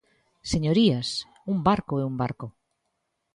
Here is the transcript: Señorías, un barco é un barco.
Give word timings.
Señorías, 0.51 1.07
un 1.51 1.57
barco 1.67 1.93
é 2.01 2.03
un 2.11 2.15
barco. 2.21 2.47